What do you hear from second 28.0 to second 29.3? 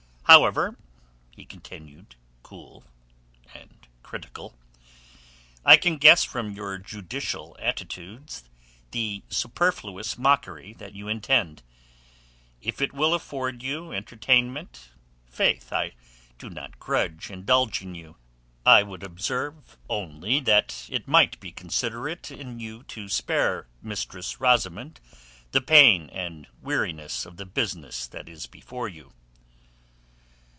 that is before you."